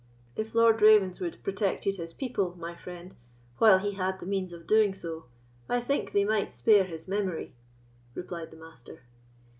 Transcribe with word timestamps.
"If 0.35 0.55
Lord 0.55 0.81
Ravenswood 0.81 1.37
protected 1.43 1.97
his 1.97 2.11
people, 2.11 2.55
my 2.57 2.75
friend, 2.75 3.15
while 3.59 3.77
he 3.77 3.91
had 3.91 4.19
the 4.19 4.25
means 4.25 4.51
of 4.51 4.65
doing 4.65 4.95
so, 4.95 5.25
I 5.69 5.79
think 5.79 6.11
they 6.11 6.25
might 6.25 6.51
spare 6.51 6.85
his 6.85 7.07
memory," 7.07 7.53
replied 8.15 8.49
the 8.49 8.57
Master. 8.57 9.03